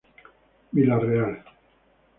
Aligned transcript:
Vila 0.73 0.97
real 0.97 1.33